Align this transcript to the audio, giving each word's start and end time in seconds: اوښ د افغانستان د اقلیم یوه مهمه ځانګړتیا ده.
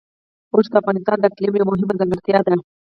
اوښ 0.53 0.65
د 0.71 0.75
افغانستان 0.81 1.17
د 1.19 1.25
اقلیم 1.31 1.53
یوه 1.57 1.67
مهمه 1.69 1.93
ځانګړتیا 1.99 2.39
ده. 2.45 2.55